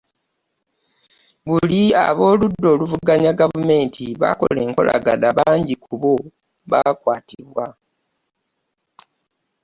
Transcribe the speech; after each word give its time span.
Buli 1.47 1.81
abokuludda 2.05 2.67
oluvuganya 2.75 3.31
gavumenti 3.39 4.05
bakola 4.21 4.59
enkungana 4.67 5.27
bangi 5.37 5.73
ku 5.85 5.93
bo 6.01 6.13
bakwatibwa. 6.71 7.65